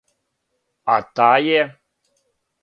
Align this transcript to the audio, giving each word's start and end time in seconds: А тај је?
А 0.93 0.95
тај 1.19 1.47
је? 1.51 1.61